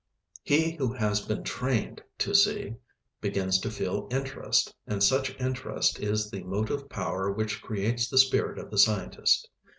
He 0.41 0.71
who 0.71 0.93
has 0.93 1.21
been 1.21 1.43
"trained" 1.43 2.01
to 2.17 2.33
see, 2.33 2.73
begins 3.19 3.59
to 3.59 3.69
feel 3.69 4.07
interest, 4.09 4.73
and 4.87 5.03
such 5.03 5.39
interest 5.39 5.99
is 5.99 6.31
the 6.31 6.41
motive 6.41 6.89
power 6.89 7.31
which 7.31 7.61
creates 7.61 8.09
the 8.09 8.17
spirit 8.17 8.57
of 8.57 8.71
the 8.71 8.79
scientist. 8.79 9.47